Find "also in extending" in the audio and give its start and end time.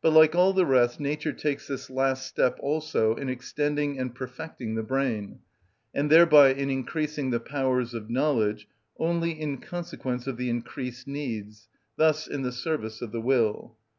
2.60-3.98